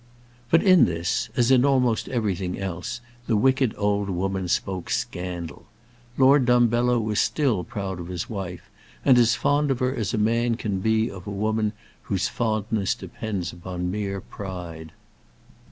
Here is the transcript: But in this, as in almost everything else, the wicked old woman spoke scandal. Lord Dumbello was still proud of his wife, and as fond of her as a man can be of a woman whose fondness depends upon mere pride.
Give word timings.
But 0.49 0.63
in 0.63 0.85
this, 0.85 1.29
as 1.37 1.51
in 1.51 1.63
almost 1.63 2.09
everything 2.09 2.59
else, 2.59 3.01
the 3.27 3.35
wicked 3.37 3.75
old 3.77 4.09
woman 4.09 4.47
spoke 4.47 4.89
scandal. 4.89 5.67
Lord 6.17 6.47
Dumbello 6.47 6.99
was 6.99 7.19
still 7.19 7.63
proud 7.63 7.99
of 7.99 8.07
his 8.07 8.27
wife, 8.27 8.71
and 9.05 9.19
as 9.19 9.35
fond 9.35 9.69
of 9.69 9.77
her 9.77 9.93
as 9.93 10.11
a 10.11 10.17
man 10.17 10.55
can 10.55 10.79
be 10.79 11.11
of 11.11 11.27
a 11.27 11.29
woman 11.29 11.73
whose 12.01 12.27
fondness 12.27 12.95
depends 12.95 13.53
upon 13.53 13.91
mere 13.91 14.21
pride. 14.21 14.91